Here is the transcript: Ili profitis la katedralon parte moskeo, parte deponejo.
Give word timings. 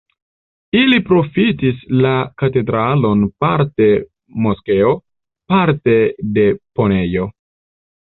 Ili 0.77 0.95
profitis 1.09 1.83
la 2.05 2.13
katedralon 2.43 3.23
parte 3.45 3.91
moskeo, 4.49 4.97
parte 5.55 6.01
deponejo. 6.43 7.33